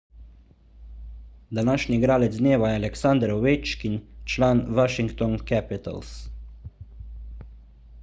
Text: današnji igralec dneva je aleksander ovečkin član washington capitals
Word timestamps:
današnji 1.57 1.97
igralec 1.99 2.39
dneva 2.39 2.71
je 2.73 2.79
aleksander 2.79 3.35
ovečkin 3.35 4.01
član 4.35 4.67
washington 4.81 5.39
capitals 5.55 6.19